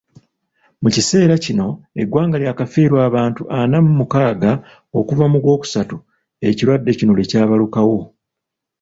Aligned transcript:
Mu 0.81 0.89
kiseera 0.95 1.33
kino 1.45 1.67
eggwanga 2.01 2.35
lyakafiirwa 2.41 2.99
abantu 3.09 3.41
ana 3.59 3.77
mu 3.85 3.91
mukaaga 3.99 4.51
okuva 4.99 5.25
mu 5.31 5.37
gw'okusatu 5.43 5.97
ekirwadde 6.47 6.91
kino 6.99 7.11
lwe 7.13 7.25
kyabalukawo. 7.29 7.99